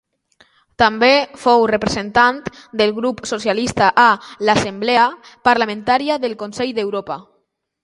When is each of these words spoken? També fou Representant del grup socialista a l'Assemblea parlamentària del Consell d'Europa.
També 0.83 1.09
fou 1.41 1.65
Representant 1.71 2.39
del 2.81 2.95
grup 3.01 3.21
socialista 3.33 3.91
a 4.05 4.07
l'Assemblea 4.49 5.05
parlamentària 5.51 6.21
del 6.27 6.37
Consell 6.43 6.77
d'Europa. 6.81 7.23